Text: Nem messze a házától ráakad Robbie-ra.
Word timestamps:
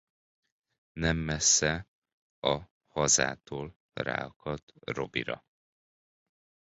Nem 0.93 1.17
messze 1.17 1.87
a 2.39 2.69
házától 2.93 3.75
ráakad 3.93 4.63
Robbie-ra. 4.79 5.45